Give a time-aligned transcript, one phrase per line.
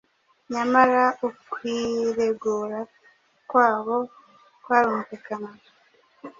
[0.51, 2.79] nyamara ukwiregura
[3.49, 3.97] kwabo
[4.63, 5.67] kwarumvikanaga,